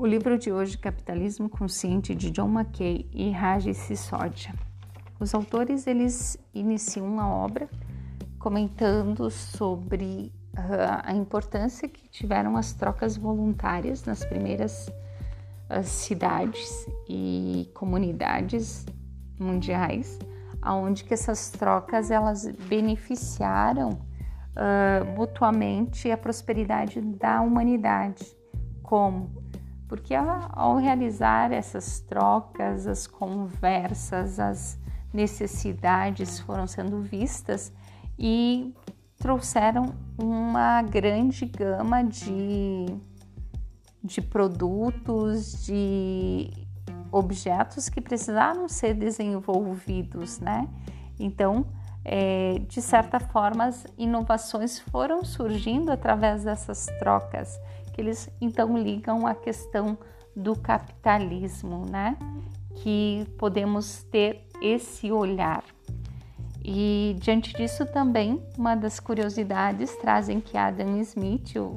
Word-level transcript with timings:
O 0.00 0.06
livro 0.06 0.38
de 0.38 0.52
hoje, 0.52 0.78
Capitalismo 0.78 1.48
Consciente, 1.48 2.14
de 2.14 2.30
John 2.30 2.48
McKay 2.48 3.10
e 3.12 3.32
Raj 3.32 3.66
Sisodia. 3.74 4.54
Os 5.18 5.34
autores 5.34 5.88
eles 5.88 6.38
iniciam 6.54 7.18
a 7.18 7.26
obra 7.28 7.68
comentando 8.38 9.28
sobre 9.28 10.32
uh, 10.56 11.02
a 11.02 11.12
importância 11.12 11.88
que 11.88 12.08
tiveram 12.08 12.56
as 12.56 12.72
trocas 12.72 13.16
voluntárias 13.16 14.04
nas 14.04 14.24
primeiras 14.24 14.86
uh, 14.86 15.82
cidades 15.82 16.86
e 17.08 17.68
comunidades 17.74 18.86
mundiais, 19.36 20.16
aonde 20.62 21.02
que 21.02 21.12
essas 21.12 21.50
trocas 21.50 22.12
elas 22.12 22.46
beneficiaram 22.68 23.94
uh, 23.94 25.04
mutuamente 25.16 26.08
a 26.08 26.16
prosperidade 26.16 27.00
da 27.00 27.40
humanidade. 27.40 28.24
Como? 28.80 29.37
Porque 29.88 30.14
ao 30.14 30.76
realizar 30.76 31.50
essas 31.50 32.00
trocas, 32.00 32.86
as 32.86 33.06
conversas, 33.06 34.38
as 34.38 34.78
necessidades 35.12 36.38
foram 36.40 36.66
sendo 36.66 37.00
vistas 37.00 37.72
e 38.18 38.74
trouxeram 39.18 39.94
uma 40.18 40.82
grande 40.82 41.46
gama 41.46 42.02
de, 42.02 42.86
de 44.04 44.20
produtos, 44.20 45.64
de 45.64 46.50
objetos 47.10 47.88
que 47.88 48.00
precisaram 48.00 48.68
ser 48.68 48.92
desenvolvidos, 48.94 50.38
né? 50.38 50.68
Então, 51.18 51.66
é, 52.04 52.58
de 52.68 52.80
certa 52.80 53.18
forma, 53.18 53.64
as 53.64 53.86
inovações 53.96 54.78
foram 54.78 55.24
surgindo 55.24 55.90
através 55.90 56.44
dessas 56.44 56.86
trocas 56.98 57.58
que 57.98 58.02
eles 58.02 58.30
então 58.40 58.78
ligam 58.78 59.26
a 59.26 59.34
questão 59.34 59.98
do 60.34 60.56
capitalismo, 60.56 61.84
né? 61.90 62.16
Que 62.76 63.26
podemos 63.36 64.04
ter 64.04 64.46
esse 64.62 65.10
olhar. 65.10 65.64
E 66.64 67.16
diante 67.18 67.52
disso 67.54 67.84
também, 67.86 68.40
uma 68.56 68.76
das 68.76 69.00
curiosidades 69.00 69.96
trazem 69.96 70.40
que 70.40 70.56
Adam 70.56 71.00
Smith, 71.00 71.56
o, 71.56 71.74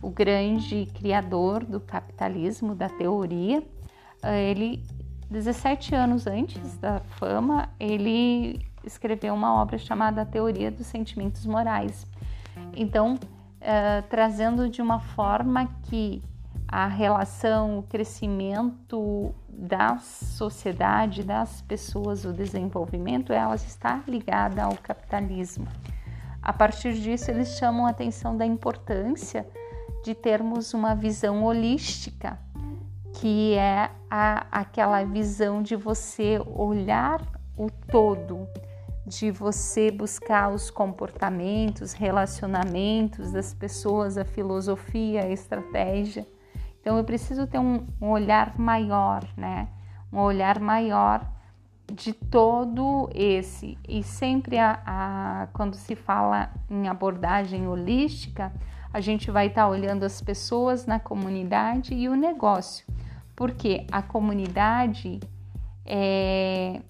o 0.00 0.08
grande 0.08 0.86
criador 0.94 1.64
do 1.64 1.80
capitalismo, 1.80 2.72
da 2.72 2.88
teoria, 2.88 3.60
eh, 4.22 4.50
ele 4.50 4.84
17 5.28 5.96
anos 5.96 6.28
antes 6.28 6.78
da 6.78 7.00
fama, 7.00 7.68
ele 7.80 8.60
escreveu 8.84 9.34
uma 9.34 9.60
obra 9.60 9.78
chamada 9.78 10.24
Teoria 10.24 10.70
dos 10.70 10.86
Sentimentos 10.86 11.44
Morais. 11.44 12.06
Então, 12.72 13.18
uh, 13.66 14.02
trazendo 14.08 14.68
de 14.68 14.80
uma 14.80 15.00
forma 15.00 15.68
que 15.82 16.22
a 16.68 16.86
relação, 16.86 17.78
o 17.78 17.82
crescimento 17.82 19.34
da 19.48 19.98
sociedade, 19.98 21.22
das 21.22 21.62
pessoas, 21.62 22.24
o 22.24 22.32
desenvolvimento, 22.32 23.32
elas 23.32 23.66
está 23.66 24.02
ligada 24.06 24.62
ao 24.62 24.76
capitalismo. 24.76 25.66
A 26.42 26.52
partir 26.52 26.94
disso, 26.94 27.30
eles 27.30 27.56
chamam 27.58 27.86
a 27.86 27.90
atenção 27.90 28.36
da 28.36 28.46
importância 28.46 29.46
de 30.04 30.14
termos 30.14 30.72
uma 30.72 30.94
visão 30.94 31.44
holística, 31.44 32.38
que 33.14 33.54
é 33.54 33.90
a, 34.10 34.46
aquela 34.52 35.02
visão 35.04 35.62
de 35.62 35.74
você 35.74 36.40
olhar 36.46 37.20
o 37.56 37.68
todo, 37.90 38.46
de 39.06 39.30
você 39.30 39.90
buscar 39.90 40.52
os 40.52 40.68
comportamentos, 40.68 41.92
relacionamentos 41.92 43.30
das 43.30 43.54
pessoas, 43.54 44.18
a 44.18 44.24
filosofia, 44.24 45.22
a 45.22 45.30
estratégia. 45.30 46.26
Então 46.80 46.98
eu 46.98 47.04
preciso 47.04 47.46
ter 47.46 47.58
um, 47.58 47.86
um 48.00 48.10
olhar 48.10 48.58
maior, 48.58 49.24
né? 49.36 49.68
Um 50.12 50.18
olhar 50.18 50.58
maior 50.58 51.24
de 51.92 52.12
todo 52.12 53.08
esse. 53.14 53.78
E 53.88 54.02
sempre 54.02 54.58
a, 54.58 54.80
a, 54.84 55.48
quando 55.52 55.76
se 55.76 55.94
fala 55.94 56.50
em 56.68 56.88
abordagem 56.88 57.68
holística, 57.68 58.52
a 58.92 59.00
gente 59.00 59.30
vai 59.30 59.46
estar 59.46 59.62
tá 59.62 59.68
olhando 59.68 60.02
as 60.02 60.20
pessoas 60.20 60.84
na 60.84 60.98
comunidade 60.98 61.94
e 61.94 62.08
o 62.08 62.16
negócio, 62.16 62.84
porque 63.36 63.86
a 63.92 64.02
comunidade 64.02 65.20
é, 65.84 66.80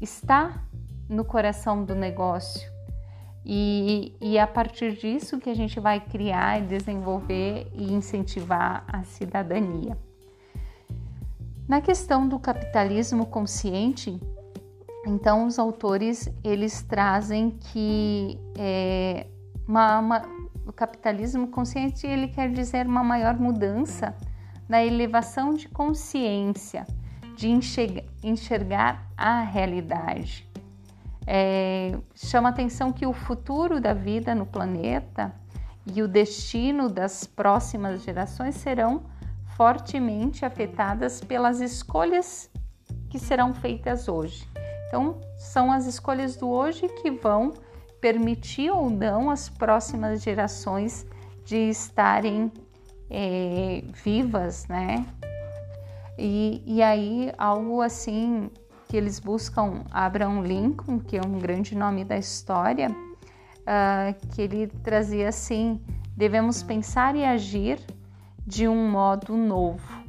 está 0.00 0.62
no 1.08 1.24
coração 1.24 1.84
do 1.84 1.94
negócio. 1.94 2.70
E, 3.44 4.12
e 4.20 4.38
a 4.38 4.46
partir 4.46 4.96
disso 4.96 5.38
que 5.38 5.48
a 5.48 5.54
gente 5.54 5.78
vai 5.78 6.00
criar, 6.00 6.60
desenvolver 6.62 7.70
e 7.74 7.92
incentivar 7.92 8.84
a 8.88 9.04
cidadania. 9.04 9.96
Na 11.68 11.80
questão 11.80 12.28
do 12.28 12.38
capitalismo 12.38 13.26
consciente, 13.26 14.20
então 15.06 15.46
os 15.46 15.58
autores 15.58 16.28
eles 16.42 16.82
trazem 16.82 17.50
que 17.50 18.38
é, 18.58 19.26
uma, 19.66 19.98
uma, 19.98 20.22
o 20.66 20.72
capitalismo 20.72 21.48
consciente 21.48 22.06
ele 22.06 22.28
quer 22.28 22.50
dizer 22.50 22.86
uma 22.86 23.04
maior 23.04 23.38
mudança 23.38 24.16
na 24.68 24.84
elevação 24.84 25.54
de 25.54 25.68
consciência, 25.68 26.84
de 27.36 27.48
enxergar, 27.48 28.04
enxergar 28.22 29.10
a 29.16 29.40
realidade. 29.42 30.45
É, 31.26 31.98
chama 32.14 32.50
atenção 32.50 32.92
que 32.92 33.04
o 33.04 33.12
futuro 33.12 33.80
da 33.80 33.92
vida 33.92 34.34
no 34.34 34.46
planeta 34.46 35.34
e 35.84 36.02
o 36.02 36.08
destino 36.08 36.88
das 36.88 37.24
próximas 37.24 38.02
gerações 38.02 38.54
serão 38.54 39.04
fortemente 39.56 40.44
afetadas 40.44 41.20
pelas 41.20 41.60
escolhas 41.60 42.50
que 43.08 43.18
serão 43.18 43.54
feitas 43.54 44.08
hoje. 44.08 44.46
Então, 44.86 45.20
são 45.36 45.72
as 45.72 45.86
escolhas 45.86 46.36
do 46.36 46.48
hoje 46.48 46.88
que 46.88 47.10
vão 47.10 47.52
permitir 48.00 48.70
ou 48.70 48.88
não 48.88 49.30
as 49.30 49.48
próximas 49.48 50.22
gerações 50.22 51.06
de 51.44 51.56
estarem 51.70 52.52
é, 53.10 53.82
vivas, 54.04 54.66
né? 54.68 55.04
E, 56.18 56.62
e 56.66 56.82
aí, 56.82 57.32
algo 57.36 57.80
assim 57.80 58.50
que 58.88 58.96
eles 58.96 59.18
buscam 59.18 59.82
Abraham 59.90 60.42
Lincoln, 60.42 60.98
que 60.98 61.16
é 61.16 61.20
um 61.24 61.38
grande 61.38 61.76
nome 61.76 62.04
da 62.04 62.16
história, 62.16 62.90
uh, 62.90 64.28
que 64.34 64.42
ele 64.42 64.66
trazia 64.66 65.28
assim: 65.28 65.80
devemos 66.16 66.62
pensar 66.62 67.16
e 67.16 67.24
agir 67.24 67.80
de 68.46 68.68
um 68.68 68.90
modo 68.90 69.36
novo. 69.36 70.04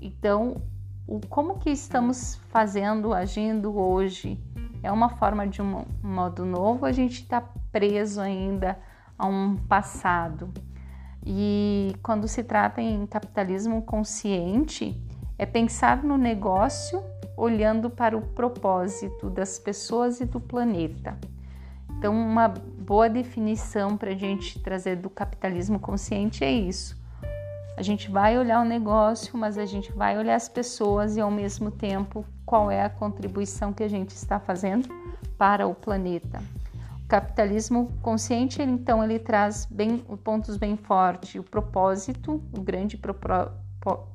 Então, 0.00 0.62
o, 1.06 1.20
como 1.28 1.58
que 1.58 1.70
estamos 1.70 2.36
fazendo, 2.50 3.12
agindo 3.12 3.76
hoje? 3.76 4.38
É 4.82 4.90
uma 4.90 5.10
forma 5.10 5.46
de 5.46 5.60
um 5.60 5.84
modo 6.02 6.44
novo, 6.46 6.86
a 6.86 6.92
gente 6.92 7.22
está 7.22 7.42
preso 7.70 8.20
ainda 8.20 8.78
a 9.18 9.26
um 9.26 9.56
passado. 9.56 10.52
E 11.24 11.94
quando 12.02 12.26
se 12.26 12.42
trata 12.42 12.80
em 12.80 13.06
capitalismo 13.06 13.82
consciente, 13.82 14.98
é 15.36 15.44
pensar 15.44 16.02
no 16.02 16.16
negócio 16.16 17.02
olhando 17.40 17.88
para 17.88 18.16
o 18.16 18.20
propósito 18.20 19.30
das 19.30 19.58
pessoas 19.58 20.20
e 20.20 20.26
do 20.26 20.38
planeta. 20.38 21.16
Então, 21.96 22.14
uma 22.14 22.48
boa 22.48 23.08
definição 23.08 23.96
para 23.96 24.10
a 24.10 24.14
gente 24.14 24.58
trazer 24.60 24.96
do 24.96 25.08
capitalismo 25.08 25.78
consciente 25.78 26.44
é 26.44 26.52
isso. 26.52 26.98
A 27.78 27.82
gente 27.82 28.10
vai 28.10 28.38
olhar 28.38 28.60
o 28.60 28.64
negócio, 28.64 29.38
mas 29.38 29.56
a 29.56 29.64
gente 29.64 29.90
vai 29.92 30.18
olhar 30.18 30.34
as 30.34 30.50
pessoas 30.50 31.16
e, 31.16 31.20
ao 31.20 31.30
mesmo 31.30 31.70
tempo, 31.70 32.26
qual 32.44 32.70
é 32.70 32.84
a 32.84 32.90
contribuição 32.90 33.72
que 33.72 33.82
a 33.82 33.88
gente 33.88 34.10
está 34.10 34.38
fazendo 34.38 34.88
para 35.38 35.66
o 35.66 35.74
planeta. 35.74 36.42
O 37.04 37.08
capitalismo 37.08 37.90
consciente, 38.02 38.62
então, 38.62 39.02
ele 39.02 39.18
traz 39.18 39.64
bem 39.64 39.96
pontos 40.22 40.58
bem 40.58 40.76
fortes: 40.76 41.40
o 41.40 41.42
propósito, 41.42 42.42
o 42.54 42.60
grande 42.60 43.00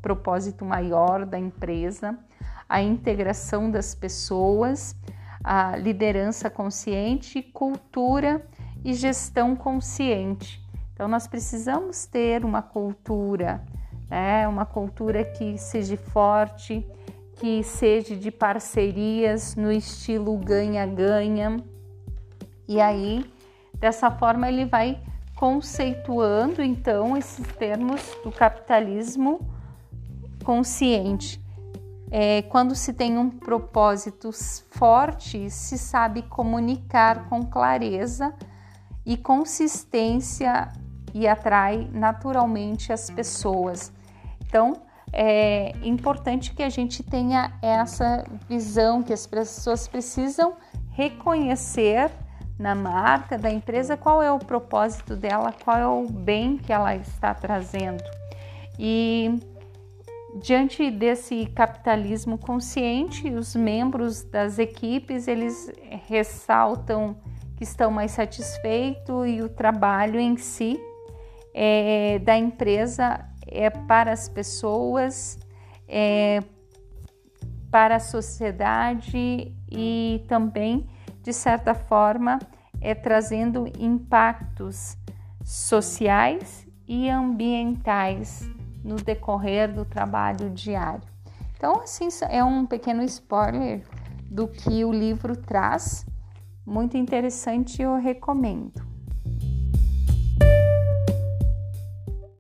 propósito 0.02 0.64
maior 0.64 1.26
da 1.26 1.40
empresa, 1.40 2.16
a 2.68 2.82
integração 2.82 3.70
das 3.70 3.94
pessoas, 3.94 4.96
a 5.44 5.78
liderança 5.78 6.50
consciente, 6.50 7.42
cultura 7.42 8.46
e 8.84 8.94
gestão 8.94 9.56
consciente. 9.56 10.64
Então, 10.94 11.08
nós 11.08 11.28
precisamos 11.28 12.06
ter 12.06 12.44
uma 12.46 12.62
cultura, 12.62 13.64
né? 14.10 14.48
uma 14.48 14.66
cultura 14.66 15.24
que 15.24 15.58
seja 15.58 15.98
forte, 15.98 16.88
que 17.36 17.62
seja 17.64 18.16
de 18.16 18.32
parcerias 18.32 19.56
no 19.56 19.72
estilo 19.72 20.38
ganha-ganha. 20.38 21.58
E 22.68 22.80
aí, 22.80 23.26
dessa 23.74 24.10
forma, 24.10 24.48
ele 24.48 24.66
vai 24.66 25.00
conceituando 25.36 26.64
então 26.64 27.18
esses 27.18 27.46
termos 27.58 28.02
do 28.24 28.32
capitalismo 28.32 29.42
consciente. 30.44 31.45
É, 32.12 32.44
quando 32.44 32.76
se 32.76 32.94
tem 32.94 33.18
um 33.18 33.30
propósito 33.30 34.32
forte, 34.70 35.50
se 35.50 35.78
sabe 35.78 36.22
comunicar 36.24 37.28
com 37.28 37.44
clareza 37.44 38.34
e 39.06 39.18
consistência 39.18 40.72
e 41.14 41.28
atrai 41.28 41.90
naturalmente 41.92 42.94
as 42.94 43.10
pessoas. 43.10 43.92
Então, 44.46 44.74
é 45.12 45.72
importante 45.82 46.54
que 46.54 46.62
a 46.62 46.70
gente 46.70 47.02
tenha 47.02 47.54
essa 47.62 48.26
visão 48.48 49.02
que 49.02 49.14
as 49.14 49.26
pessoas 49.26 49.88
precisam 49.88 50.56
reconhecer 50.92 52.12
na 52.58 52.74
marca 52.74 53.38
da 53.38 53.50
empresa 53.50 53.98
qual 53.98 54.22
é 54.22 54.32
o 54.32 54.40
propósito 54.40 55.16
dela, 55.16 55.54
qual 55.64 55.78
é 55.78 55.88
o 55.88 56.08
bem 56.08 56.58
que 56.58 56.72
ela 56.72 56.96
está 56.96 57.34
trazendo. 57.34 58.04
E 58.80 59.40
diante 60.36 60.92
desse 60.92 61.46
capitalismo 61.48 62.38
consciente, 62.38 63.30
os 63.30 63.56
membros 63.56 64.24
das 64.24 64.60
equipes 64.60 65.28
eles 65.28 65.72
ressaltam 66.08 67.16
que 67.56 67.64
estão 67.64 67.90
mais 67.90 68.12
satisfeitos 68.12 69.28
e 69.28 69.42
o 69.42 69.48
trabalho 69.48 70.20
em 70.20 70.36
si 70.36 70.78
é, 71.54 72.20
da 72.20 72.38
empresa 72.38 73.26
é 73.48 73.70
para 73.70 74.12
as 74.12 74.28
pessoas, 74.28 75.40
é, 75.88 76.44
para 77.72 77.96
a 77.96 78.00
sociedade 78.00 79.54
e 79.72 80.26
também, 80.28 80.86
de 81.22 81.32
certa 81.32 81.74
forma, 81.74 82.40
é 82.82 82.94
trazendo 82.94 83.72
impactos 83.80 84.98
sociais 85.44 86.68
e 86.86 87.10
ambientais 87.10 88.55
no 88.86 88.98
decorrer 88.98 89.74
do 89.74 89.84
trabalho 89.84 90.52
diário. 90.52 91.02
Então, 91.58 91.82
assim, 91.82 92.08
é 92.30 92.44
um 92.44 92.66
pequeno 92.68 93.02
spoiler 93.04 93.84
do 94.30 94.48
que 94.48 94.86
o 94.86 94.92
livro 94.92 95.36
traz, 95.36 96.06
muito 96.64 96.96
interessante, 96.96 97.82
eu 97.82 97.96
recomendo. 97.96 98.85